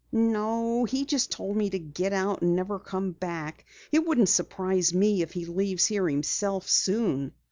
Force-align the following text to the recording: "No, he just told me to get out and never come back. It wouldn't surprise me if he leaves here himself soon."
"No, 0.11 0.83
he 0.85 1.05
just 1.05 1.29
told 1.31 1.55
me 1.57 1.69
to 1.69 1.77
get 1.77 2.11
out 2.11 2.41
and 2.41 2.55
never 2.55 2.79
come 2.79 3.11
back. 3.11 3.67
It 3.91 3.99
wouldn't 3.99 4.29
surprise 4.29 4.95
me 4.95 5.21
if 5.21 5.31
he 5.33 5.45
leaves 5.45 5.85
here 5.85 6.09
himself 6.09 6.67
soon." 6.67 7.33